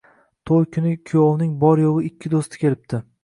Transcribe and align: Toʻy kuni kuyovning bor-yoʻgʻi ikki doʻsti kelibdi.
Toʻy 0.49 0.63
kuni 0.77 0.93
kuyovning 1.09 1.53
bor-yoʻgʻi 1.65 2.09
ikki 2.11 2.35
doʻsti 2.35 2.63
kelibdi. 2.65 3.03